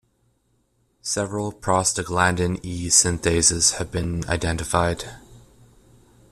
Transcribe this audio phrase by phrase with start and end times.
[1.03, 5.03] Several prostaglandin E synthases have been identified.